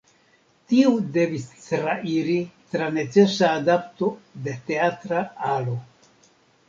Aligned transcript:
Tiu 0.71 0.93
devis 1.17 1.43
trairi 1.65 2.37
tra 2.73 2.87
necesa 2.97 3.51
adapto 3.61 4.11
de 4.49 4.57
teatra 4.71 5.21
alo. 5.59 5.77